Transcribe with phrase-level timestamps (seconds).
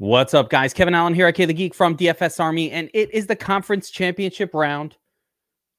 [0.00, 0.72] What's up, guys?
[0.72, 4.54] Kevin Allen here, aka the Geek from DFS Army, and it is the conference championship
[4.54, 4.96] round.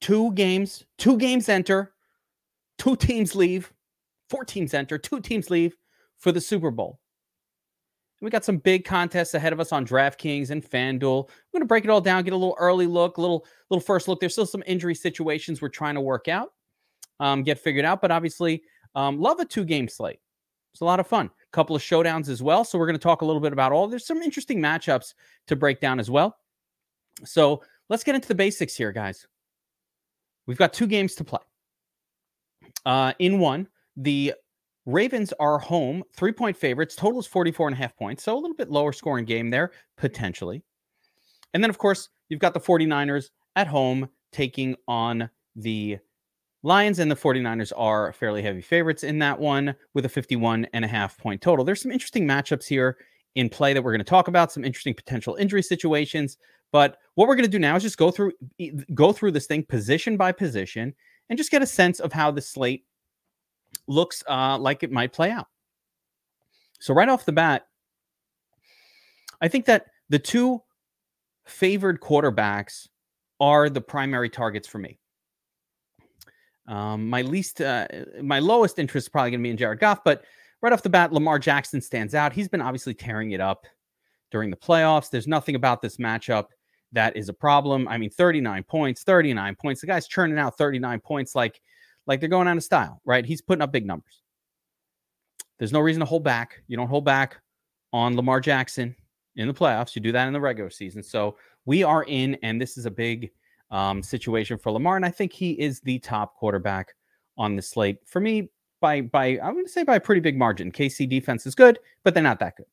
[0.01, 1.93] Two games, two games enter,
[2.77, 3.71] two teams leave,
[4.29, 5.77] four teams enter, two teams leave
[6.17, 6.99] for the Super Bowl.
[8.19, 11.29] We got some big contests ahead of us on DraftKings and FanDuel.
[11.29, 14.09] We're going to break it all down, get a little early look, little little first
[14.09, 14.19] look.
[14.19, 16.49] There's still some injury situations we're trying to work out,
[17.21, 18.63] um, get figured out, but obviously,
[18.95, 20.19] um, love a two game slate.
[20.73, 22.63] It's a lot of fun couple of showdowns as well.
[22.63, 23.87] So we're going to talk a little bit about all.
[23.87, 25.13] There's some interesting matchups
[25.47, 26.37] to break down as well.
[27.25, 29.27] So let's get into the basics here, guys.
[30.45, 31.39] We've got two games to play.
[32.85, 34.33] Uh, in one, the
[34.85, 36.95] Ravens are home, three point favorites.
[36.95, 38.23] Total is 44 and a half points.
[38.23, 40.63] So a little bit lower scoring game there, potentially.
[41.53, 45.99] And then, of course, you've got the 49ers at home taking on the
[46.63, 50.83] Lions and the 49ers are fairly heavy favorites in that one with a 51 and
[50.83, 51.63] a half point total.
[51.63, 52.97] There's some interesting matchups here
[53.35, 56.37] in play that we're going to talk about, some interesting potential injury situations.
[56.71, 58.33] But what we're going to do now is just go through
[58.93, 60.93] go through this thing position by position
[61.29, 62.85] and just get a sense of how the slate
[63.87, 65.47] looks uh, like it might play out.
[66.79, 67.67] So right off the bat,
[69.41, 70.61] I think that the two
[71.45, 72.87] favored quarterbacks
[73.39, 74.99] are the primary targets for me.
[76.69, 77.87] Um, my least, uh,
[78.21, 80.23] my lowest interest is probably going to be in Jared Goff, but
[80.61, 82.31] right off the bat, Lamar Jackson stands out.
[82.31, 83.65] He's been obviously tearing it up
[84.31, 85.09] during the playoffs.
[85.09, 86.45] There's nothing about this matchup
[86.91, 87.87] that is a problem.
[87.87, 89.81] I mean, 39 points, 39 points.
[89.81, 91.59] The guy's churning out 39 points like
[92.07, 93.25] like they're going out of style, right?
[93.25, 94.23] He's putting up big numbers.
[95.59, 96.63] There's no reason to hold back.
[96.67, 97.39] You don't hold back
[97.93, 98.95] on Lamar Jackson
[99.35, 99.95] in the playoffs.
[99.95, 101.03] You do that in the regular season.
[101.03, 103.29] So we are in, and this is a big
[103.71, 106.93] um, situation for Lamar, and I think he is the top quarterback
[107.37, 108.49] on the slate for me
[108.81, 110.71] by by I'm going to say by a pretty big margin.
[110.71, 112.65] KC defense is good, but they're not that good.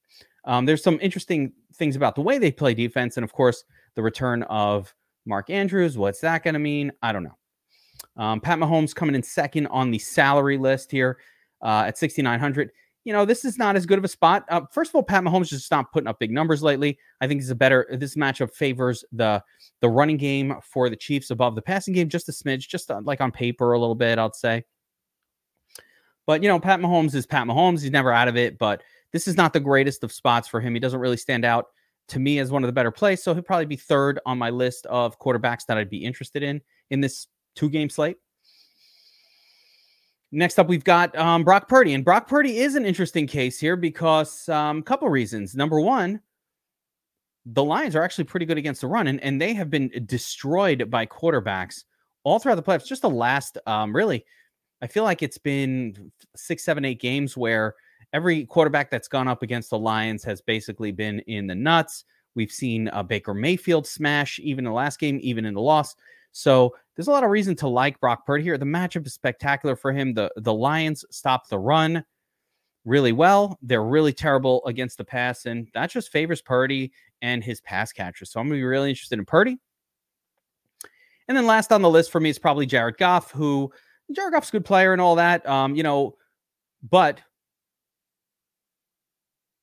[0.44, 4.02] Um, there's some interesting things about the way they play defense, and of course the
[4.02, 5.98] return of Mark Andrews.
[5.98, 6.92] What's that going to mean?
[7.02, 7.36] I don't know.
[8.16, 11.18] Um, Pat Mahomes coming in second on the salary list here
[11.62, 12.70] uh, at 6,900
[13.06, 14.44] you know, this is not as good of a spot.
[14.48, 16.98] Uh, first of all, Pat Mahomes just stopped putting up big numbers lately.
[17.20, 17.86] I think this is a better.
[17.88, 19.40] This matchup favors the
[19.80, 23.00] the running game for the Chiefs above the passing game, just a smidge, just uh,
[23.04, 24.64] like on paper a little bit, I'd say.
[26.26, 27.80] But you know, Pat Mahomes is Pat Mahomes.
[27.80, 28.58] He's never out of it.
[28.58, 30.74] But this is not the greatest of spots for him.
[30.74, 31.66] He doesn't really stand out
[32.08, 33.22] to me as one of the better plays.
[33.22, 36.60] So he'll probably be third on my list of quarterbacks that I'd be interested in
[36.90, 38.16] in this two game slate.
[40.32, 43.76] Next up, we've got um, Brock Purdy, and Brock Purdy is an interesting case here
[43.76, 45.54] because a um, couple reasons.
[45.54, 46.20] Number one,
[47.46, 50.90] the Lions are actually pretty good against the run, and, and they have been destroyed
[50.90, 51.84] by quarterbacks
[52.24, 52.86] all throughout the playoffs.
[52.86, 54.24] Just the last, um, really,
[54.82, 57.76] I feel like it's been six, seven, eight games where
[58.12, 62.04] every quarterback that's gone up against the Lions has basically been in the nuts.
[62.34, 65.94] We've seen uh, Baker Mayfield smash even in the last game, even in the loss.
[66.32, 68.56] So there's a lot of reason to like Brock Purdy here.
[68.56, 70.14] The matchup is spectacular for him.
[70.14, 72.04] The the Lions stop the run
[72.84, 73.58] really well.
[73.62, 78.30] They're really terrible against the pass, and that just favors Purdy and his pass catchers.
[78.30, 79.58] So I'm gonna be really interested in Purdy.
[81.28, 83.72] And then last on the list for me is probably Jared Goff, who
[84.12, 85.46] Jared Goff's a good player and all that.
[85.46, 86.16] Um, you know,
[86.88, 87.20] but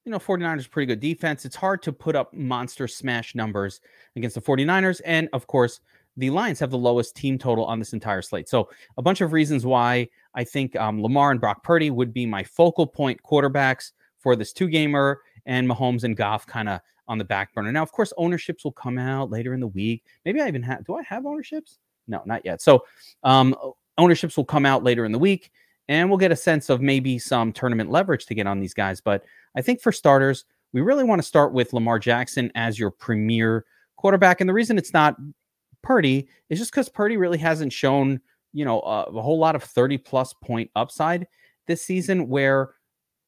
[0.05, 1.45] you know, 49ers pretty good defense.
[1.45, 3.79] It's hard to put up monster smash numbers
[4.15, 4.99] against the 49ers.
[5.05, 5.79] And of course,
[6.17, 8.47] the Lions have the lowest team total on this entire slate.
[8.47, 12.25] So, a bunch of reasons why I think um, Lamar and Brock Purdy would be
[12.25, 17.17] my focal point quarterbacks for this two gamer, and Mahomes and Goff kind of on
[17.17, 17.71] the back burner.
[17.71, 20.05] Now, of course, ownerships will come out later in the week.
[20.23, 21.79] Maybe I even have, do I have ownerships?
[22.07, 22.61] No, not yet.
[22.61, 22.85] So,
[23.23, 23.55] um,
[23.97, 25.51] ownerships will come out later in the week,
[25.87, 29.01] and we'll get a sense of maybe some tournament leverage to get on these guys.
[29.01, 29.25] But
[29.55, 33.65] I think for starters, we really want to start with Lamar Jackson as your premier
[33.95, 34.41] quarterback.
[34.41, 35.15] And the reason it's not
[35.83, 38.19] Purdy is just because Purdy really hasn't shown,
[38.53, 41.27] you know, a, a whole lot of 30 plus point upside
[41.67, 41.85] this mm.
[41.85, 42.75] season where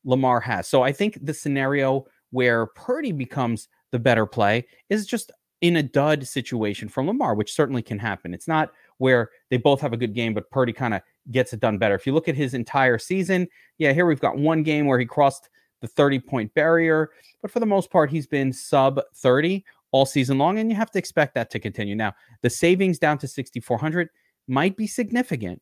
[0.04, 0.68] Lamar has.
[0.68, 5.32] So I think the scenario where Purdy becomes the better play is just
[5.62, 8.34] in a dud situation from Lamar, which certainly can happen.
[8.34, 11.02] It's not where they both have a good game, but Purdy kind of
[11.32, 11.96] gets it done better.
[11.96, 13.48] If you look at his entire season,
[13.78, 15.50] yeah, here we've got one game where he crossed
[15.82, 19.66] the 30 point barrier, but for the most part, he's been sub 30
[19.96, 21.96] all season long, and you have to expect that to continue.
[21.96, 24.10] Now, the savings down to 6,400
[24.46, 25.62] might be significant.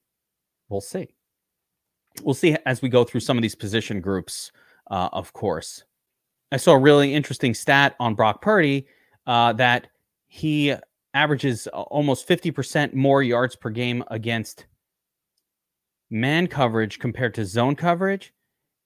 [0.69, 1.13] We'll see.
[2.23, 4.51] We'll see as we go through some of these position groups,
[4.89, 5.83] uh, of course.
[6.51, 8.87] I saw a really interesting stat on Brock Purdy
[9.27, 9.89] uh, that
[10.25, 10.73] he
[11.13, 14.65] averages almost 50% more yards per game against
[16.09, 18.33] man coverage compared to zone coverage.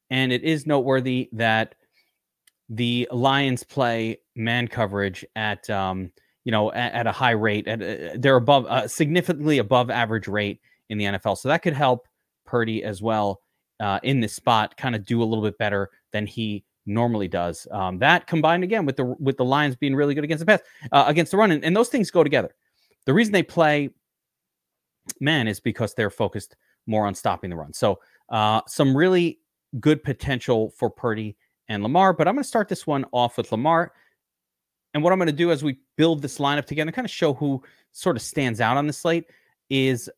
[0.09, 1.75] And it is noteworthy that
[2.67, 6.11] the Lions play man coverage at um,
[6.45, 7.67] you know at, at a high rate.
[7.67, 11.73] At uh, they're above uh, significantly above average rate in the NFL, so that could
[11.73, 12.07] help
[12.45, 13.41] Purdy as well
[13.79, 17.67] uh, in this spot, kind of do a little bit better than he normally does.
[17.71, 20.61] Um, that combined again with the with the Lions being really good against the pass,
[20.91, 22.55] uh, against the run, and, and those things go together.
[23.05, 23.89] The reason they play
[25.19, 26.55] man is because they're focused
[26.85, 27.73] more on stopping the run.
[27.73, 27.99] So
[28.29, 29.39] uh, some really
[29.79, 31.37] good potential for Purdy
[31.67, 32.13] and Lamar.
[32.13, 33.93] But I'm going to start this one off with Lamar.
[34.93, 37.33] And what I'm going to do as we build this lineup together, kind of show
[37.33, 37.61] who
[37.91, 39.25] sort of stands out on the slate,
[39.69, 40.09] is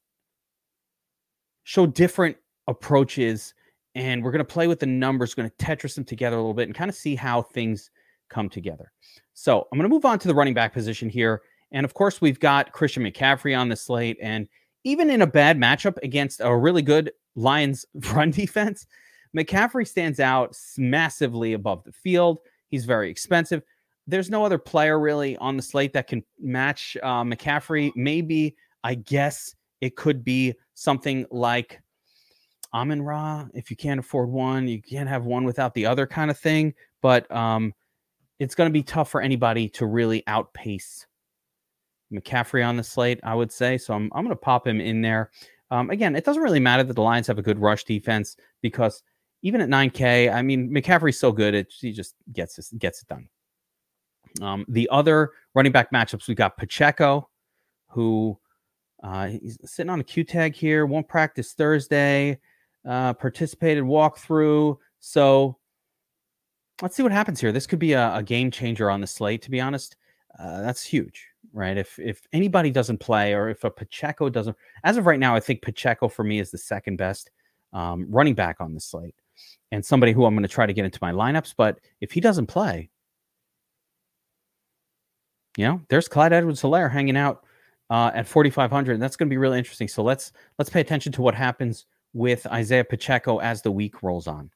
[1.63, 2.37] show different
[2.67, 3.53] approaches.
[3.95, 6.53] And we're going to play with the numbers, going to Tetris them together a little
[6.53, 7.89] bit and kind of see how things
[8.29, 8.91] come together.
[9.33, 11.41] So I'm going to move on to the running back position here.
[11.71, 14.17] And of course, we've got Christian McCaffrey on the slate.
[14.21, 14.47] And
[14.83, 18.87] even in a bad matchup against a really good Lions run defense,
[19.35, 22.39] McCaffrey stands out massively above the field.
[22.69, 23.63] He's very expensive.
[24.09, 27.91] There's no other player really on the slate that can match uh, McCaffrey.
[27.95, 31.79] Maybe, I guess it could be something like
[32.73, 33.45] Amon Ra.
[33.53, 36.73] If you can't afford one, you can't have one without the other kind of thing.
[37.01, 37.73] But um,
[38.39, 41.05] it's going to be tough for anybody to really outpace
[42.11, 43.77] McCaffrey on the slate, I would say.
[43.77, 45.31] So I'm, I'm going to pop him in there.
[45.71, 49.03] Um, again, it doesn't really matter that the Lions have a good rush defense because
[49.41, 53.29] even at 9K, I mean, McCaffrey's so good, it, he just gets gets it done.
[54.41, 57.29] Um, the other running back matchups, we got Pacheco,
[57.87, 58.37] who
[59.03, 62.39] uh, he's sitting on a Q tag here, won't practice Thursday,
[62.87, 64.77] uh, participated walkthrough.
[64.99, 65.57] So
[66.81, 67.51] let's see what happens here.
[67.51, 69.95] This could be a, a game changer on the slate, to be honest.
[70.37, 71.77] Uh, that's huge, right?
[71.77, 75.39] If if anybody doesn't play or if a Pacheco doesn't, as of right now, I
[75.39, 77.31] think Pacheco for me is the second best
[77.73, 79.15] um, running back on the slate
[79.71, 81.55] and somebody who I'm going to try to get into my lineups.
[81.57, 82.89] But if he doesn't play,
[85.59, 87.43] you know, there's Clyde Edwards Helaire hanging out
[87.89, 88.93] uh, at 4,500.
[88.93, 89.89] And That's going to be really interesting.
[89.89, 94.25] So let's let's pay attention to what happens with Isaiah Pacheco as the week rolls
[94.25, 94.49] on.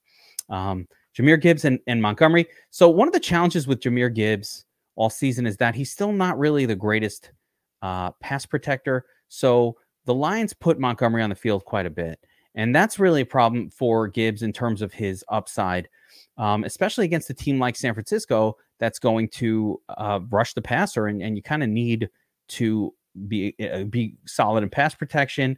[0.50, 2.48] Um, Jahmyr Gibbs and, and Montgomery.
[2.70, 4.64] So one of the challenges with Jahmyr Gibbs
[4.96, 7.34] all season is that he's still not really the greatest
[7.82, 9.06] uh, pass protector.
[9.28, 12.18] So the Lions put Montgomery on the field quite a bit.
[12.56, 15.90] And that's really a problem for Gibbs in terms of his upside,
[16.38, 21.08] um, especially against a team like San Francisco that's going to uh, rush the passer,
[21.08, 22.10] and, and you kind of need
[22.50, 22.94] to
[23.28, 25.58] be uh, be solid in pass protection.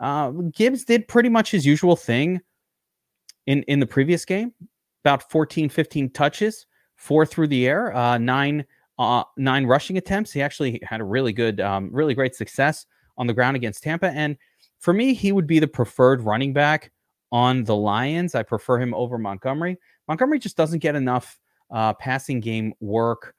[0.00, 2.40] Uh, Gibbs did pretty much his usual thing
[3.46, 4.52] in in the previous game,
[5.04, 8.64] about 14, 15 touches, four through the air, uh, nine
[8.98, 10.32] uh, nine rushing attempts.
[10.32, 12.86] He actually had a really good, um, really great success
[13.16, 14.36] on the ground against Tampa, and
[14.78, 16.90] for me, he would be the preferred running back
[17.32, 18.34] on the Lions.
[18.34, 19.78] I prefer him over Montgomery.
[20.10, 21.38] Montgomery just doesn't get enough
[21.70, 23.32] uh, passing game work,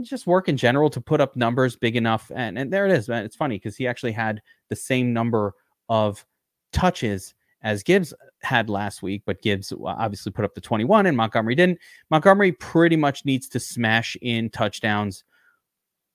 [0.00, 2.32] just work in general to put up numbers big enough.
[2.34, 3.26] And, and there it is, man.
[3.26, 4.40] It's funny because he actually had
[4.70, 5.52] the same number
[5.90, 6.24] of
[6.72, 11.54] touches as Gibbs had last week, but Gibbs obviously put up the 21 and Montgomery
[11.56, 11.78] didn't.
[12.08, 15.24] Montgomery pretty much needs to smash in touchdowns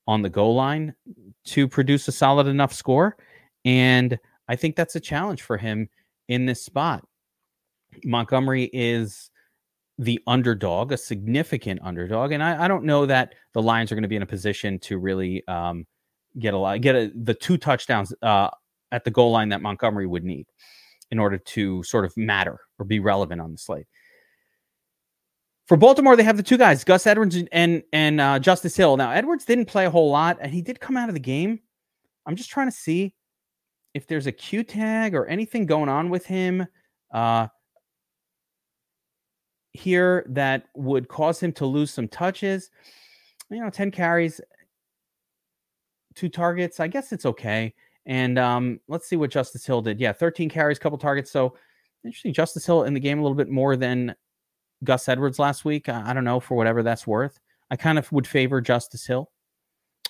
[0.08, 0.96] on the goal line
[1.46, 3.16] to produce a solid enough score.
[3.64, 4.18] And
[4.48, 5.88] I think that's a challenge for him
[6.28, 7.06] in this spot.
[8.04, 9.30] Montgomery is
[10.00, 14.04] the underdog, a significant underdog, and I, I don't know that the Lions are going
[14.04, 15.86] to be in a position to really um,
[16.40, 18.50] get a lot, get a, the two touchdowns uh,
[18.94, 20.48] at the goal line that Montgomery would need
[21.12, 23.88] in order to sort of matter or be relevant on the slate.
[25.68, 28.96] For Baltimore, they have the two guys, Gus Edwards and and uh, Justice Hill.
[28.96, 31.60] Now, Edwards didn't play a whole lot, and he did come out of the game.
[32.26, 33.14] I'm just trying to see
[33.94, 36.66] if there's a Q tag or anything going on with him
[37.14, 37.48] uh,
[39.74, 42.72] here that would cause him to lose some touches,
[43.50, 44.42] you know, 10 carries,
[46.16, 47.74] two targets, I guess it's okay.
[48.06, 50.00] And um, let's see what Justice Hill did.
[50.00, 51.32] Yeah, 13 carries, couple targets.
[51.32, 51.56] So
[52.04, 52.34] interesting.
[52.34, 54.16] Justice Hill in the game a little bit more than
[54.84, 55.90] Gus Edwards last week.
[55.90, 57.40] I, I don't know for whatever that's worth.
[57.70, 59.30] I kind of would favor Justice Hill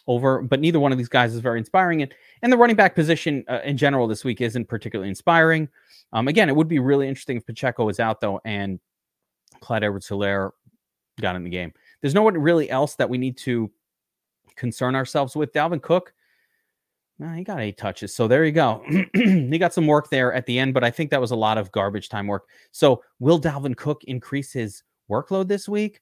[0.07, 2.01] over, but neither one of these guys is very inspiring.
[2.01, 5.67] And and the running back position uh, in general this week isn't particularly inspiring.
[6.13, 8.79] Um, again, it would be really interesting if Pacheco was out though and
[9.61, 10.51] Clyde Edwards Helaire
[11.21, 11.73] got in the game.
[12.01, 13.71] There's no one really else that we need to
[14.55, 15.53] concern ourselves with.
[15.53, 16.13] Dalvin Cook,
[17.35, 18.15] he got eight touches.
[18.15, 18.83] So there you go.
[19.13, 21.57] he got some work there at the end, but I think that was a lot
[21.57, 22.47] of garbage time work.
[22.71, 26.01] So will Dalvin Cook increase his workload this week?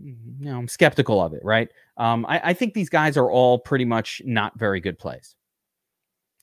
[0.00, 1.68] you know, I'm skeptical of it, right?
[1.96, 5.34] Um, I, I think these guys are all pretty much not very good plays.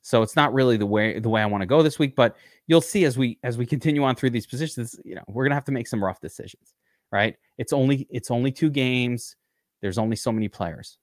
[0.02, 2.36] So it's not really the way the way I want to go this week, but
[2.68, 5.56] you'll see as we as we continue on through these positions, you know, we're gonna
[5.56, 6.74] have to make some rough decisions.
[7.12, 7.36] right?
[7.58, 9.36] It's only it's only two games.
[9.82, 10.98] There's only so many players.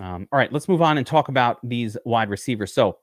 [0.00, 2.72] Um, all right, let's move on and talk about these wide receivers.
[2.72, 2.98] So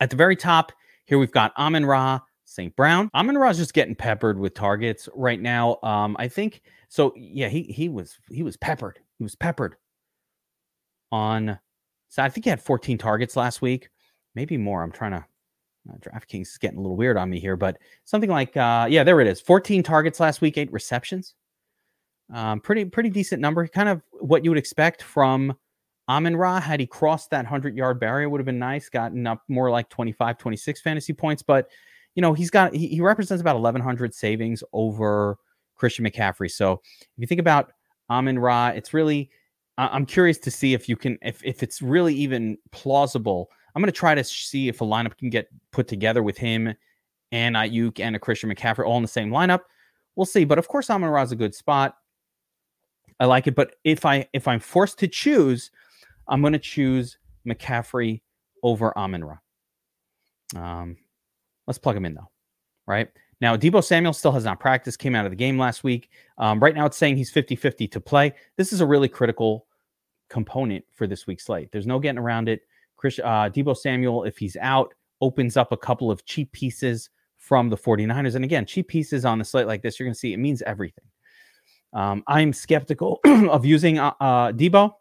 [0.00, 0.72] at the very top
[1.06, 2.74] here, we've got Amon Ra, St.
[2.76, 3.08] Brown.
[3.14, 5.78] Amon Ra is just getting peppered with targets right now.
[5.82, 7.12] Um, I think so.
[7.16, 8.98] Yeah, he he was he was peppered.
[9.18, 9.76] He was peppered
[11.10, 11.58] on.
[12.08, 13.88] So I think he had 14 targets last week,
[14.34, 14.82] maybe more.
[14.82, 15.24] I'm trying to.
[15.90, 19.02] Uh, DraftKings is getting a little weird on me here, but something like uh, yeah,
[19.02, 19.40] there it is.
[19.40, 21.34] 14 targets last week, eight receptions.
[22.32, 23.66] Um, pretty pretty decent number.
[23.66, 25.54] Kind of what you would expect from
[26.08, 26.60] Amon Ra.
[26.60, 28.88] Had he crossed that 100 yard barrier, would have been nice.
[28.88, 31.68] Gotten up more like 25, 26 fantasy points, but
[32.14, 35.36] you know he's got he, he represents about 1100 savings over
[35.74, 36.50] Christian McCaffrey.
[36.50, 37.72] So if you think about
[38.08, 39.30] Amon Ra, it's really
[39.78, 43.50] I'm curious to see if you can if if it's really even plausible.
[43.74, 46.74] I'm going to try to see if a lineup can get put together with him
[47.30, 49.60] and Aiyuk and a Christian McCaffrey all in the same lineup.
[50.16, 50.44] We'll see.
[50.44, 51.96] But of course, Amon is a good spot.
[53.18, 53.54] I like it.
[53.54, 55.70] But if I if I'm forced to choose,
[56.28, 58.20] I'm going to choose McCaffrey
[58.62, 59.38] over Amon Ra.
[60.54, 60.96] Um,
[61.66, 62.30] let's plug him in though,
[62.86, 63.08] right?
[63.40, 66.10] Now, Deebo Samuel still has not practiced, came out of the game last week.
[66.38, 68.34] Um, right now, it's saying he's 50 50 to play.
[68.56, 69.66] This is a really critical
[70.28, 71.70] component for this week's slate.
[71.72, 72.62] There's no getting around it.
[73.02, 77.68] Chris, uh, Deebo Samuel, if he's out, opens up a couple of cheap pieces from
[77.68, 78.36] the 49ers.
[78.36, 80.62] And again, cheap pieces on the slate like this, you're going to see it means
[80.62, 81.04] everything.
[81.92, 84.92] Um, I'm skeptical of using uh, uh, Deebo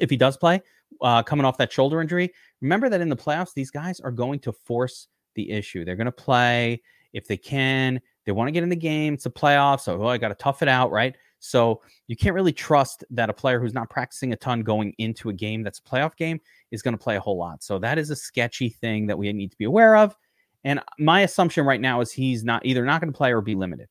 [0.00, 0.62] if he does play,
[1.02, 2.32] uh, coming off that shoulder injury.
[2.60, 5.84] Remember that in the playoffs, these guys are going to force the issue.
[5.84, 6.80] They're going to play
[7.12, 8.00] if they can.
[8.26, 9.14] They want to get in the game.
[9.14, 11.16] It's a playoff, so oh, I got to tough it out, right?
[11.40, 15.28] So you can't really trust that a player who's not practicing a ton going into
[15.28, 16.40] a game that's a playoff game
[16.70, 17.62] is going to play a whole lot.
[17.62, 20.16] So that is a sketchy thing that we need to be aware of.
[20.64, 23.54] And my assumption right now is he's not either not going to play or be
[23.54, 23.88] limited.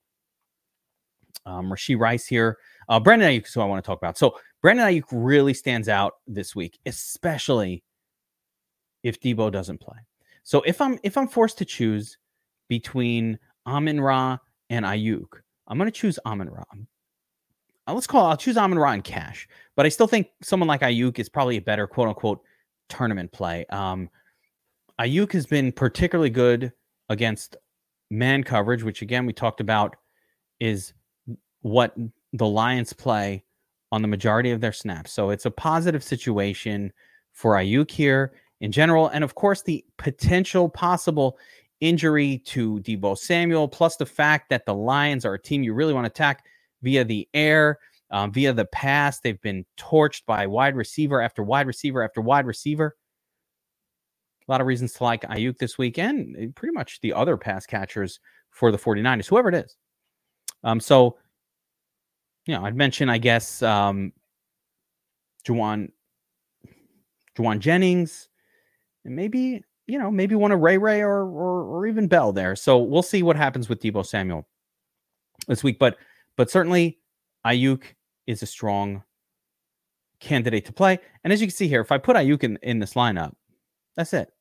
[1.46, 2.58] Um, Rashee Rice here.
[2.90, 4.18] Uh, Brandon Aiyuk is who I want to talk about.
[4.18, 7.84] So Brandon Aiyuk really stands out this week, especially
[9.04, 9.98] if Deebo doesn't play.
[10.44, 12.18] So if I'm if I'm forced to choose
[12.68, 14.38] between Amon Ra
[14.70, 15.28] and Aiyuk,
[15.68, 16.64] I'm going to choose Amon Ra.
[17.88, 18.26] Uh, let's call.
[18.26, 21.58] I'll choose Amon Ra in cash, but I still think someone like Aiyuk is probably
[21.58, 22.42] a better quote unquote
[22.90, 23.66] tournament play.
[23.70, 24.10] Um,
[25.00, 26.74] Aiyuk has been particularly good
[27.10, 27.56] against
[28.10, 29.96] man coverage, which again we talked about
[30.60, 30.94] is
[31.62, 31.96] what
[32.34, 33.44] the Lions play
[33.92, 35.14] on the majority of their snaps.
[35.14, 36.92] So it's a positive situation
[37.32, 39.08] for Aiyuk here in general.
[39.10, 41.38] And of course, the potential possible
[41.80, 45.94] injury to Deebo Samuel, plus the fact that the Lions are a team you really
[45.94, 46.46] want to attack
[46.82, 47.80] via the air,
[48.12, 49.20] um, via the pass.
[49.20, 52.96] They've been torched by wide receiver after wide receiver after wide receiver.
[54.48, 57.66] A lot of reasons to like Aiyuk this weekend, eh, pretty much the other pass
[57.66, 58.20] catchers
[58.50, 59.76] for the 49ers, whoever it is.
[60.64, 61.18] Um, so
[62.48, 64.14] you know, I'd mention, I guess, um,
[65.46, 65.90] Jauan,
[67.38, 68.30] Jauan Jennings,
[69.04, 72.56] and maybe, you know, maybe one of Ray Ray or, or, or even Bell there.
[72.56, 74.48] So we'll see what happens with Deebo Samuel
[75.48, 75.78] this week.
[75.78, 75.98] But,
[76.38, 77.00] but certainly
[77.46, 77.84] Aiyuk
[78.28, 79.04] is a strong
[80.20, 81.00] candidate to play.
[81.24, 83.34] And as you can see here, if I put Aiyuk in, in this lineup,
[83.96, 84.32] that's it.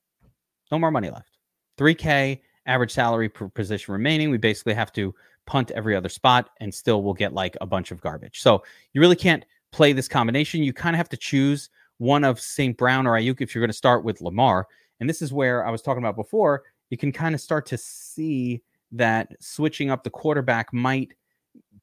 [0.70, 1.38] No more money left.
[1.78, 4.30] 3K average salary per position remaining.
[4.30, 5.14] We basically have to
[5.46, 8.40] punt every other spot, and still we'll get like a bunch of garbage.
[8.40, 8.62] So
[8.92, 10.62] you really can't play this combination.
[10.62, 12.76] You kind of have to choose one of St.
[12.76, 14.66] Brown or Aiyuk if you're going to start with Lamar.
[15.00, 16.64] And this is where I was talking about before.
[16.90, 18.62] You can kind of start to see
[18.92, 21.12] that switching up the quarterback might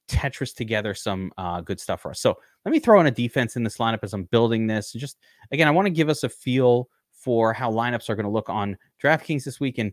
[0.08, 2.20] Tetris together some uh, good stuff for us.
[2.20, 4.94] So let me throw in a defense in this lineup as I'm building this.
[4.94, 5.18] And just
[5.50, 8.50] again, I want to give us a feel for how lineups are going to look
[8.50, 9.78] on DraftKings this week.
[9.78, 9.92] And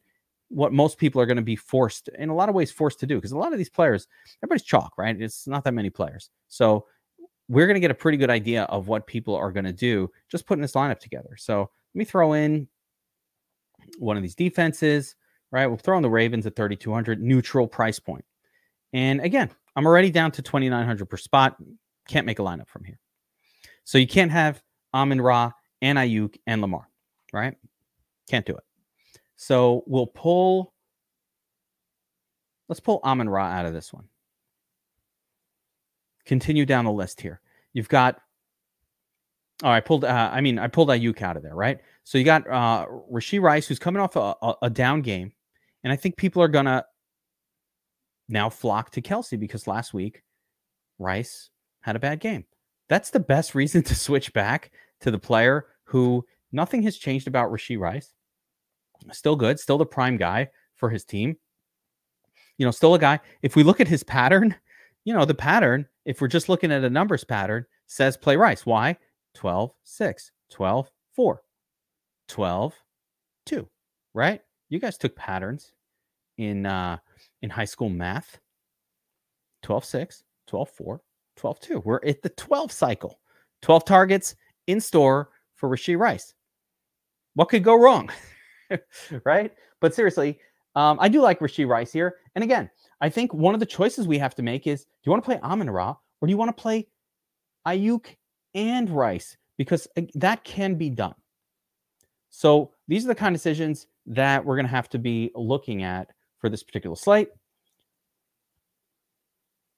[0.51, 3.07] what most people are going to be forced, in a lot of ways, forced to
[3.07, 3.15] do.
[3.15, 4.07] Because a lot of these players,
[4.43, 5.19] everybody's chalk, right?
[5.19, 6.29] It's not that many players.
[6.49, 6.85] So
[7.47, 10.09] we're going to get a pretty good idea of what people are going to do
[10.29, 11.35] just putting this lineup together.
[11.37, 12.67] So let me throw in
[13.97, 15.15] one of these defenses,
[15.51, 15.67] right?
[15.67, 18.25] We'll throw in the Ravens at 3,200, neutral price point.
[18.93, 21.57] And again, I'm already down to 2,900 per spot.
[22.07, 22.99] Can't make a lineup from here.
[23.83, 24.61] So you can't have
[24.93, 25.51] Amon Ra
[25.81, 26.87] and Aiyuk and Lamar,
[27.33, 27.55] right?
[28.29, 28.63] Can't do it.
[29.35, 30.73] So we'll pull,
[32.69, 34.05] let's pull Amon Ra out of this one.
[36.25, 37.41] Continue down the list here.
[37.73, 38.21] You've got,
[39.63, 41.79] oh, I pulled, uh, I mean, I pulled Aiyuk out of there, right?
[42.03, 45.31] So you got uh, Rashee Rice, who's coming off a, a, a down game.
[45.83, 46.85] And I think people are going to
[48.31, 50.23] now flock to Kelce because last week
[50.99, 51.49] Rice
[51.81, 52.45] had a bad game.
[52.89, 54.71] That's the best reason to switch back
[55.01, 58.13] to the player who nothing has changed about Rashee Rice
[59.11, 61.37] still good, still the prime guy for his team.
[62.57, 63.19] You know, still a guy.
[63.41, 64.55] If we look at his pattern,
[65.03, 68.65] you know, the pattern, if we're just looking at a numbers pattern, says play Rice.
[68.65, 68.97] Why?
[69.35, 71.41] 12, 6, 12, 4,
[72.27, 72.75] 12,
[73.45, 73.69] 2,
[74.13, 74.41] right?
[74.69, 75.71] You guys took patterns
[76.37, 76.97] in uh
[77.41, 78.39] in high school math.
[79.63, 81.01] 12, 6, 12, 4,
[81.35, 81.79] 12, 2.
[81.85, 83.19] We're at the 12 cycle.
[83.61, 84.35] 12 targets
[84.67, 86.33] in store for Rashee Rice.
[87.35, 88.09] What could go wrong?
[89.25, 89.53] right?
[89.79, 90.39] But seriously,
[90.75, 92.15] um, I do like Rashee Rice here.
[92.35, 92.69] And again,
[93.01, 95.25] I think one of the choices we have to make is do you want to
[95.25, 96.87] play Amon Ra or do you want to play
[97.67, 98.15] Aiyuk
[98.55, 99.37] and Rice?
[99.57, 101.15] Because that can be done.
[102.29, 105.83] So these are the kind of decisions that we're going to have to be looking
[105.83, 106.09] at
[106.41, 107.29] for this particular slate.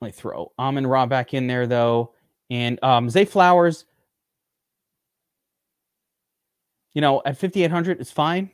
[0.01, 2.13] Let me throw Amon Ra back in there though.
[2.49, 3.85] And um, Zay Flowers,
[6.93, 8.51] you know, at 5,800 is fine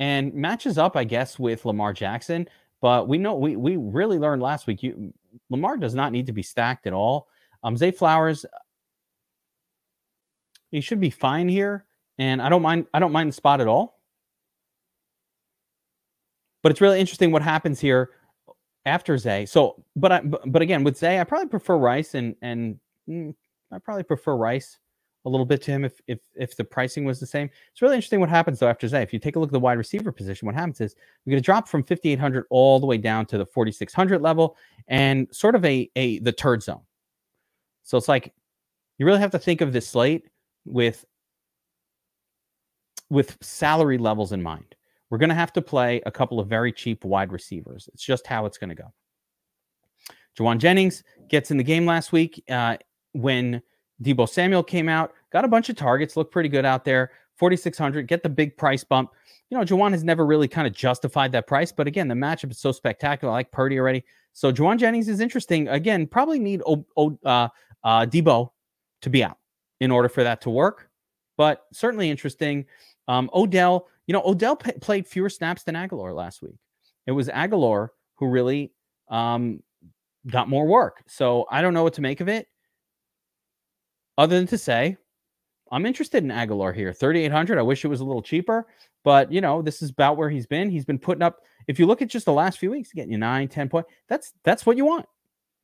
[0.00, 2.48] and matches up, I guess, with Lamar Jackson.
[2.80, 4.82] But we know we we really learned last week.
[4.82, 5.12] You
[5.50, 7.28] Lamar does not need to be stacked at all.
[7.62, 8.44] Um, Zay Flowers,
[10.70, 11.86] he should be fine here,
[12.18, 12.86] and I don't mind.
[12.92, 13.95] I don't mind the spot at all.
[16.66, 18.10] But it's really interesting what happens here
[18.86, 19.46] after Zay.
[19.46, 23.32] So, but I, but again with Zay, I probably prefer Rice, and and mm,
[23.70, 24.76] I probably prefer Rice
[25.26, 27.48] a little bit to him if if if the pricing was the same.
[27.70, 29.00] It's really interesting what happens though after Zay.
[29.00, 31.38] If you take a look at the wide receiver position, what happens is we get
[31.38, 34.56] a drop from 5800 all the way down to the 4600 level
[34.88, 36.82] and sort of a a the turd zone.
[37.84, 38.34] So it's like
[38.98, 40.24] you really have to think of this slate
[40.64, 41.04] with
[43.08, 44.75] with salary levels in mind.
[45.10, 47.88] We're going to have to play a couple of very cheap wide receivers.
[47.92, 48.92] It's just how it's going to go.
[50.38, 52.76] Jauan Jennings gets in the game last week uh,
[53.12, 53.62] when
[54.02, 57.12] Deebo Samuel came out, got a bunch of targets, looked pretty good out there.
[57.36, 59.10] 4,600, get the big price bump.
[59.50, 62.50] You know, Jauan has never really kind of justified that price, but again, the matchup
[62.50, 63.32] is so spectacular.
[63.32, 64.04] I like Purdy already.
[64.32, 65.68] So Jauan Jennings is interesting.
[65.68, 67.48] Again, probably need o- o- uh,
[67.84, 68.50] uh, Deebo
[69.02, 69.38] to be out
[69.80, 70.90] in order for that to work,
[71.36, 72.64] but certainly interesting.
[73.08, 76.56] Um, Odell, you know, Odell p- played fewer snaps than Agholor last week.
[77.06, 78.72] It was Agholor who really
[79.08, 79.62] um,
[80.28, 81.02] got more work.
[81.06, 82.48] So I don't know what to make of it
[84.18, 84.96] other than to say,
[85.70, 86.92] I'm interested in Agholor here.
[86.92, 87.58] 3,800.
[87.58, 88.66] I wish it was a little cheaper,
[89.04, 90.70] but you know, this is about where he's been.
[90.70, 93.18] He's been putting up, if you look at just the last few weeks, getting you
[93.18, 93.90] nine, 10 points.
[94.08, 95.06] That's, that's what you want.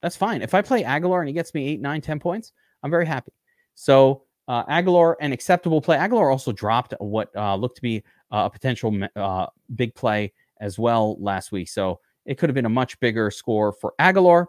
[0.03, 0.43] That's fine.
[0.43, 2.53] If I play Agholor and he gets me eight, nine, 10 points,
[2.83, 3.33] I'm very happy.
[3.75, 5.97] So, uh, Agholor, an acceptable play.
[5.97, 8.03] Agholor also dropped what uh, looked to be
[8.33, 11.69] a potential uh, big play as well last week.
[11.69, 14.47] So it could have been a much bigger score for Agholor.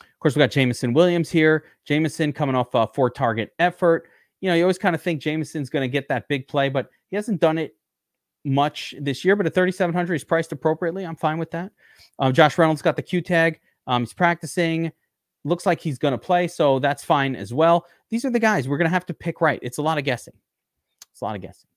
[0.00, 1.64] Of course, we got Jameson Williams here.
[1.84, 4.08] Jameson coming off a four target effort.
[4.40, 6.88] You know, you always kind of think Jameson's going to get that big play, but
[7.10, 7.76] he hasn't done it
[8.44, 9.36] much this year.
[9.36, 11.04] But at 3,700, he's priced appropriately.
[11.04, 11.72] I'm fine with that.
[12.18, 13.60] Um, Josh Reynolds got the Q tag.
[13.86, 14.92] Um, he's practicing.
[15.44, 17.86] Looks like he's going to play, so that's fine as well.
[18.08, 19.58] These are the guys we're going to have to pick right.
[19.62, 20.34] It's a lot of guessing.
[21.12, 21.68] It's a lot of guessing.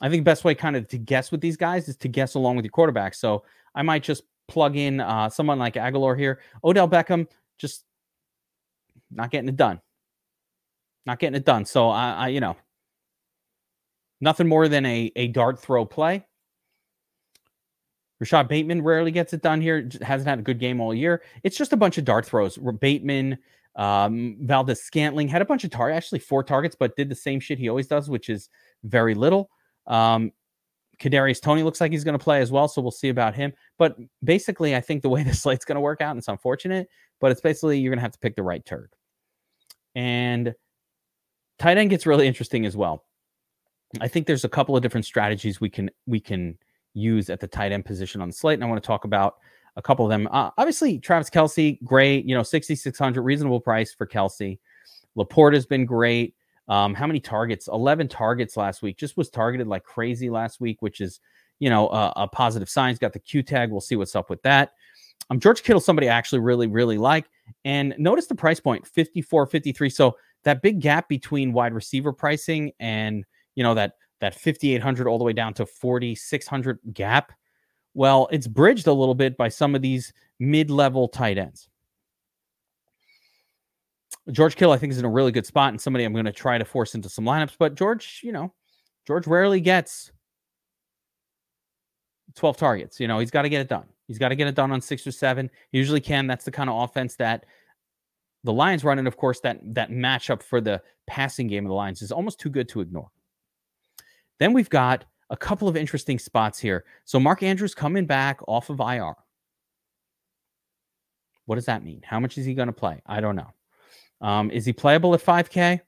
[0.00, 2.56] I think best way kind of to guess with these guys is to guess along
[2.56, 3.14] with your quarterback.
[3.14, 6.40] So I might just plug in uh, someone like Agholor here.
[6.64, 7.26] Odell Beckham
[7.58, 7.84] just
[9.10, 9.80] not getting it done.
[11.06, 11.64] Not getting it done.
[11.64, 12.56] So I, I you know,
[14.20, 16.24] nothing more than a a dart throw play.
[18.20, 19.88] Rashod Bateman rarely gets it done here.
[20.02, 21.22] Hasn't had a good game all year.
[21.44, 22.56] It's just a bunch of dart throws.
[22.56, 23.38] Bateman,
[23.76, 27.60] um, Valdes-Scantling had a bunch of targets, actually four targets, but did the same shit
[27.60, 28.48] he always does, which is
[28.82, 29.50] very little.
[29.88, 30.32] Um,
[31.00, 33.52] Kadarius Toney looks like he's going to play as well, so we'll see about him.
[33.78, 36.88] But basically, I think the way the slate's going to work out, and it's unfortunate,
[37.20, 38.92] but it's basically you're going to have to pick the right turd.
[39.94, 40.54] And
[41.58, 43.04] tight end gets really interesting as well.
[44.00, 46.58] I think there's a couple of different strategies we can we can
[46.94, 49.36] use at the tight end position on the slate, and I want to talk about
[49.76, 50.28] a couple of them.
[50.30, 54.58] Uh, obviously, Travis Kelce, great, you know, 6,600, reasonable price for Kelce.
[55.16, 56.34] Laporta has been great.
[56.68, 57.68] Um, how many targets?
[57.68, 58.98] 11 targets last week.
[58.98, 61.20] Just was targeted like crazy last week, which is,
[61.58, 62.90] you know, a, a positive sign.
[62.90, 63.70] He's got the Q tag.
[63.70, 64.72] We'll see what's up with that.
[65.30, 67.26] Um, George Kittle, somebody I actually really, really like.
[67.64, 69.90] And notice the price point 54, 53.
[69.90, 75.18] So that big gap between wide receiver pricing and, you know, that that 5800 all
[75.18, 77.32] the way down to 4600 gap.
[77.94, 81.68] Well, it's bridged a little bit by some of these mid-level tight ends.
[84.30, 86.32] George Kittle, I think, is in a really good spot and somebody I'm going to
[86.32, 87.56] try to force into some lineups.
[87.58, 88.52] But George, you know,
[89.06, 90.12] George rarely gets
[92.34, 93.00] 12 targets.
[93.00, 93.86] You know, he's got to get it done.
[94.06, 95.50] He's got to get it done on six or seven.
[95.70, 96.26] He usually can.
[96.26, 97.46] That's the kind of offense that
[98.44, 98.98] the Lions run.
[98.98, 102.38] And of course, that that matchup for the passing game of the Lions is almost
[102.38, 103.10] too good to ignore.
[104.38, 106.84] Then we've got a couple of interesting spots here.
[107.04, 109.14] So Mark Andrews coming back off of IR.
[111.44, 112.02] What does that mean?
[112.04, 113.00] How much is he going to play?
[113.06, 113.52] I don't know.
[114.20, 115.80] Um, is he playable at 5K?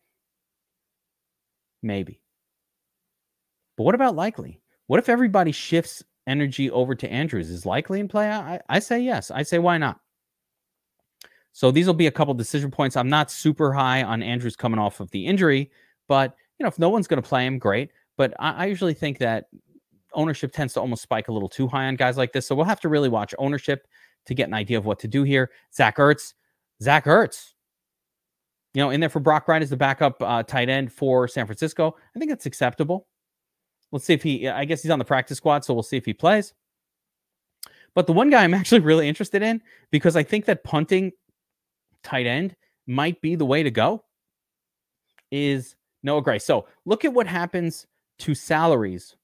[1.83, 2.21] Maybe.
[3.77, 4.61] But what about likely?
[4.87, 7.51] What if everybody shifts energy over to Andrews?
[7.51, 8.31] Is likely in play?
[8.31, 9.31] I, I say yes.
[9.31, 10.01] I say why not?
[11.53, 12.97] So these will be a couple decision points.
[12.97, 15.71] I'm not super high on Andrews coming off of the injury,
[16.09, 17.91] but you know, if no one's going to play him, great.
[18.17, 19.47] But I, I usually think that
[20.13, 22.47] ownership tends to almost spike a little too high on guys like this.
[22.47, 23.87] So we'll have to really watch ownership
[24.27, 25.51] to get an idea of what to do here.
[25.75, 26.35] Zach Ertz,
[26.83, 27.55] Zach Ertz,
[28.75, 31.47] you know, in there for Brock Wright as the backup uh, tight end for San
[31.47, 31.97] Francisco.
[32.15, 33.07] I think that's acceptable.
[33.93, 36.05] Let's see if he, I guess he's on the practice squad, so we'll see if
[36.05, 36.55] he plays.
[37.95, 41.13] But the one guy I'm actually really interested in because I think that punting
[42.03, 42.55] tight end
[42.87, 44.05] might be the way to go
[45.31, 46.39] is Noah Gray.
[46.39, 47.87] So look at what happens
[48.21, 49.17] to salaries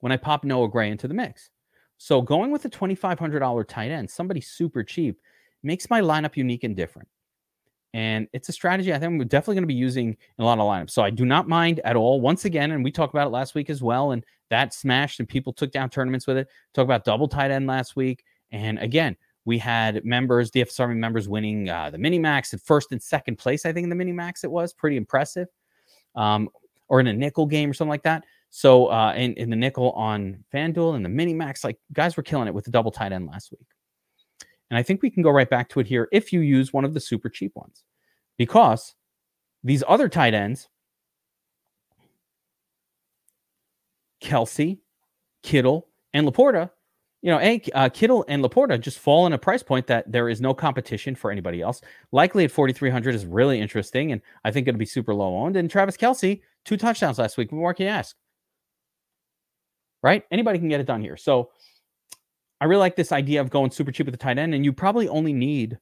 [0.00, 1.50] when I pop Noah Gray into the mix.
[1.98, 5.18] So going with a $2,500 tight end, somebody super cheap,
[5.62, 7.08] makes my lineup unique and different.
[7.96, 10.58] And it's a strategy I think we're definitely going to be using in a lot
[10.58, 10.90] of lineups.
[10.90, 12.20] So I do not mind at all.
[12.20, 15.26] Once again, and we talked about it last week as well, and that smashed and
[15.26, 16.48] people took down tournaments with it.
[16.74, 18.22] Talk about double tight end last week.
[18.52, 22.92] And again, we had members, DFS Army members winning uh, the mini max at first
[22.92, 25.48] and second place, I think in the mini max it was pretty impressive.
[26.14, 26.50] Um,
[26.88, 28.24] or in a nickel game or something like that.
[28.50, 32.22] So uh, in, in the nickel on FanDuel and the mini max, like guys were
[32.22, 33.66] killing it with the double tight end last week.
[34.70, 36.84] And I think we can go right back to it here if you use one
[36.84, 37.84] of the super cheap ones,
[38.38, 38.94] because
[39.64, 40.68] these other tight ends,
[44.22, 44.78] Kelce,
[45.42, 46.70] Kittle, and Laporta,
[47.22, 50.28] you know, a, uh, Kittle and Laporta just fall in a price point that there
[50.28, 51.80] is no competition for anybody else.
[52.12, 55.56] Likely at 4,300 is really interesting, and I think it'll be super low owned.
[55.56, 57.50] And Travis Kelce, two touchdowns last week.
[57.50, 58.14] What more can you ask?
[60.02, 60.22] Right?
[60.30, 61.16] Anybody can get it done here.
[61.16, 61.50] So
[62.60, 64.72] I really like this idea of going super cheap with the tight end, and you
[64.72, 65.78] probably only need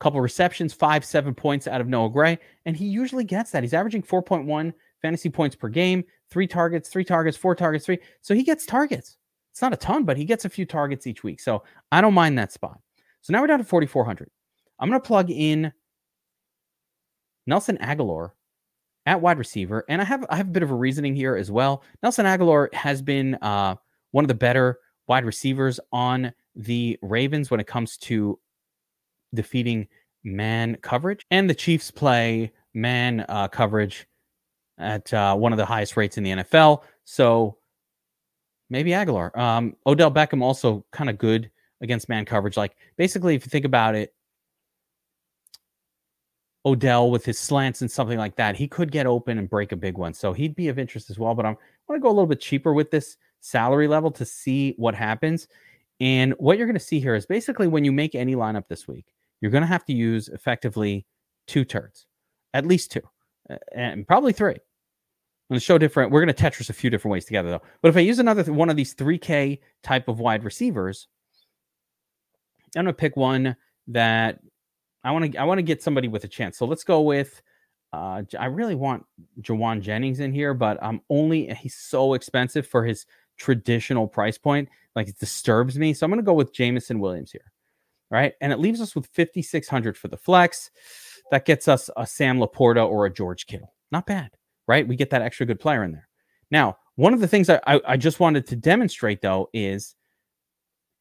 [0.00, 3.62] couple receptions, five, seven points out of Noah Gray, and he usually gets that.
[3.62, 7.98] He's averaging 4.1 fantasy points per game, three targets, three targets, four targets, three.
[8.20, 9.16] So he gets targets.
[9.52, 11.40] It's not a ton, but he gets a few targets each week.
[11.40, 12.80] So I don't mind that spot.
[13.20, 14.30] So now we're down to 4,400.
[14.78, 15.72] I'm going to plug in
[17.46, 18.30] Nelson Agholor
[19.06, 21.50] at wide receiver, and I have I have a bit of a reasoning here as
[21.50, 21.82] well.
[22.02, 23.74] Nelson Agholor has been uh,
[24.12, 28.38] one of the better wide receivers on the Ravens when it comes to
[29.34, 29.88] defeating
[30.24, 34.06] man coverage, and the Chiefs play man uh, coverage
[34.78, 36.82] at uh, one of the highest rates in the NFL.
[37.04, 37.58] So
[38.70, 39.36] maybe Agholor.
[39.36, 42.56] Um, Odell Beckham also kind of good against man coverage.
[42.56, 44.14] Like basically, if you think about it,
[46.64, 49.76] Odell with his slants and something like that, he could get open and break a
[49.76, 50.12] big one.
[50.12, 51.34] So he'd be of interest as well.
[51.34, 51.56] But I'm, I
[51.88, 55.48] want to go a little bit cheaper with this salary level to see what happens.
[56.00, 58.86] And what you're going to see here is basically when you make any lineup this
[58.86, 59.06] week,
[59.40, 61.06] you're going to have to use effectively
[61.46, 62.06] two turds,
[62.54, 63.02] at least two,
[63.74, 64.56] and probably three
[65.50, 66.12] I'm going to show different.
[66.12, 67.62] We're going to Tetris a few different ways together, though.
[67.82, 71.08] But if I use another th- one of these 3K type of wide receivers,
[72.76, 73.56] I'm going to pick one
[73.88, 74.38] that
[75.02, 75.38] I want to.
[75.38, 76.56] I want to get somebody with a chance.
[76.56, 77.42] So let's go with.
[77.92, 79.04] Uh, I really want
[79.40, 81.52] Jauan Jennings in here, but I'm only.
[81.54, 83.04] He's so expensive for his
[83.36, 84.68] traditional price point.
[84.94, 85.94] Like it disturbs me.
[85.94, 87.50] So I'm going to go with Jameson Williams here.
[88.10, 90.70] Right, and it leaves us with 5600 for the flex.
[91.30, 93.72] That gets us a Sam Laporta or a George Kittle.
[93.92, 94.30] Not bad
[94.70, 94.86] right?
[94.86, 96.08] We get that extra good player in there.
[96.52, 99.96] Now, one of the things I, I, I just wanted to demonstrate though is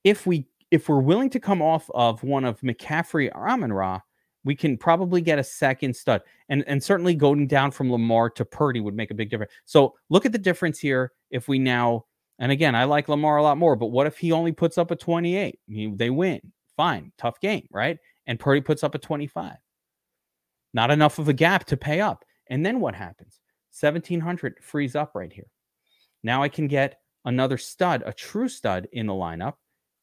[0.04, 4.00] if we if we're willing to come off of one of McCaffrey or Amon Ra,
[4.44, 6.24] we can probably get a second stud.
[6.50, 9.52] And and certainly going down from Lamar to Purdy would make a big difference.
[9.66, 12.06] So look at the difference here if we now
[12.40, 14.90] and again, I like Lamar a lot more, but what if he only puts up
[14.90, 15.60] a 28?
[15.68, 16.40] He, they win.
[16.80, 17.98] Fine, tough game, right?
[18.26, 19.52] And Purdy puts up a 25.
[20.74, 22.24] Not enough of a gap to pay up.
[22.50, 23.42] And then what happens?
[23.78, 25.48] 1700 frees up right here.
[26.24, 29.56] Now I can get another stud, a true stud in the lineup,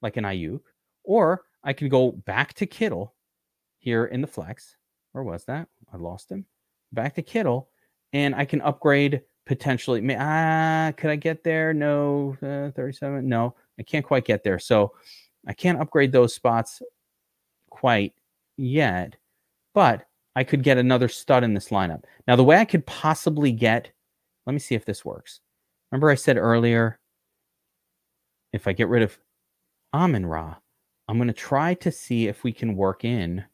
[0.02, 0.60] like an Aiyuk,
[1.02, 3.14] or I can go back to Kittle
[3.78, 4.76] here in the flex.
[5.12, 5.68] Where was that?
[5.90, 6.44] I lost him.
[6.92, 7.70] Back to Kittle,
[8.12, 10.06] and I can upgrade potentially.
[10.14, 11.72] Ah, could I get there?
[11.72, 13.26] No, uh, 37.
[13.26, 14.58] No, I can't quite get there.
[14.58, 14.92] So
[15.46, 16.82] I can't upgrade those spots
[17.70, 18.14] quite
[18.56, 19.16] yet,
[19.74, 22.04] but I could get another stud in this lineup.
[22.26, 23.90] Now, the way I could possibly get,
[24.46, 25.40] let me see if this works.
[25.90, 26.98] Remember, I said earlier,
[28.52, 29.18] if I get rid of
[29.94, 30.56] Amon Ra,
[31.08, 33.44] I'm going to try to see if we can work in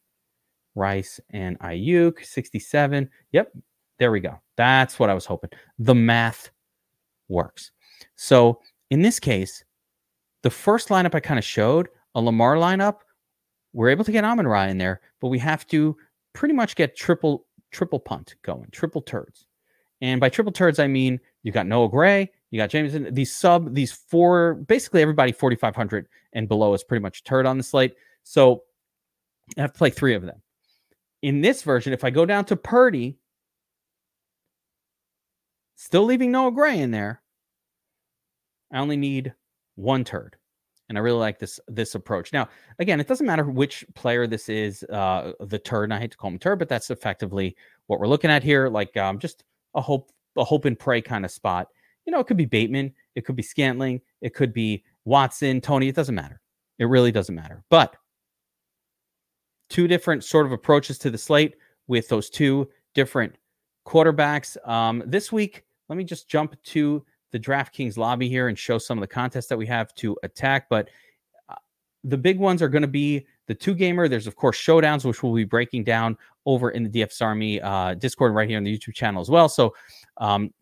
[0.74, 3.08] Rice and Aiyuk, 67.
[3.32, 3.52] Yep,
[3.98, 4.40] there we go.
[4.56, 5.50] That's what I was hoping.
[5.78, 6.50] The math
[7.28, 7.72] works.
[8.16, 9.64] So in this case,
[10.42, 12.98] the first lineup I kind of showed, a Lamar lineup,
[13.72, 15.96] we're able to get Amon Ra in there, but we have to
[16.32, 19.46] pretty much get triple triple punt going, triple turds.
[20.02, 23.12] And by triple turds, I mean you got Noah Gray, you got Jameson.
[23.14, 27.64] These sub, these four, basically everybody 4,500 and below is pretty much turd on the
[27.64, 27.94] slate.
[28.24, 28.64] So
[29.56, 30.42] I have to play three of them.
[31.22, 33.16] In this version, if I go down to Purdy,
[35.76, 37.22] still leaving Noah Gray in there,
[38.72, 39.34] I only need
[39.82, 40.36] one turd.
[40.88, 42.32] And I really like this this approach.
[42.32, 45.92] Now, again, it doesn't matter which player this is, uh, the turd.
[45.92, 48.68] I hate to call him turd, but that's effectively what we're looking at here.
[48.68, 51.68] Like um, just a hope, a hope and pray kind of spot.
[52.04, 55.88] You know, it could be Bateman, it could be Scantling, it could be Watson, Toney.
[55.88, 56.40] It doesn't matter.
[56.78, 57.62] It really doesn't matter.
[57.70, 57.96] But
[59.70, 63.34] two different sort of approaches to the slate with those two different
[63.86, 64.56] quarterbacks.
[64.68, 68.98] Um, this week, let me just jump to the DraftKings lobby here and show some
[68.98, 70.68] of the contests that we have to attack.
[70.68, 70.88] But
[71.48, 71.56] uh,
[72.04, 74.06] the big ones are going to be the two gamer.
[74.06, 76.16] There's, of course, showdowns, which we'll be breaking down
[76.46, 79.48] over in the DFS Army uh, Discord right here on the YouTube channel as well.
[79.48, 79.74] So
[80.18, 80.52] um,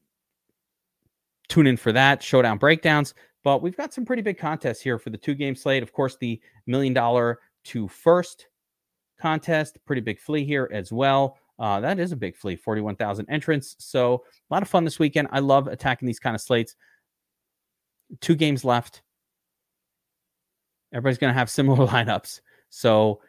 [1.49, 3.15] tune in for that, showdown breakdowns.
[3.43, 5.83] But we've got some pretty big contests here for the two game slate.
[5.83, 8.47] Of course, the million dollar to first
[9.21, 11.39] contest, pretty big flea here as well.
[11.61, 13.77] Uh, that is a big flea, 41,000 entrants.
[13.79, 15.29] So a lot of fun this weekend.
[15.31, 16.75] I love attacking these kind of slates.
[18.21, 19.03] Two games left.
[20.93, 22.41] Everybody's going to have similar lineups.
[22.71, 23.21] So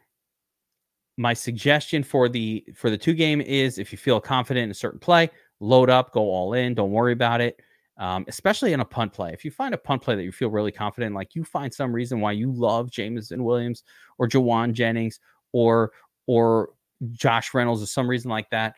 [1.17, 4.75] my suggestion for the for the two game is if you feel confident in a
[4.75, 7.59] certain play, load up, go all in, don't worry about it.
[7.97, 9.31] Um, especially in a punt play.
[9.33, 11.93] If you find a punt play that you feel really confident, like you find some
[11.93, 13.83] reason why you love Jameson Williams
[14.17, 15.19] or Jauan Jennings
[15.51, 15.91] or
[16.25, 16.69] or
[17.11, 18.75] Josh Reynolds or some reason like that,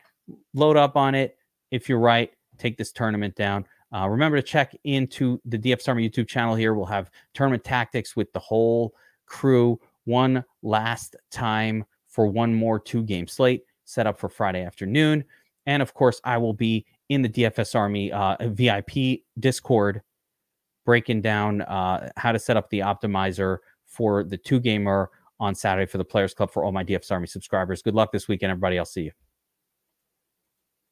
[0.54, 1.36] load up on it.
[1.70, 3.66] If you're right, take this tournament down.
[3.94, 6.74] Uh, remember to check into the DFS Army YouTube channel here.
[6.74, 8.94] We'll have tournament tactics with the whole
[9.26, 15.24] crew one last time for one more two game slate set up for Friday afternoon.
[15.66, 20.02] And of course, I will be in the DFS Army uh, VIP Discord
[20.84, 25.10] breaking down uh, how to set up the optimizer for the two gamer
[25.40, 27.82] on Saturday for the Players Club for all my DFS Army subscribers.
[27.82, 28.78] Good luck this weekend, everybody.
[28.78, 29.12] I'll see you.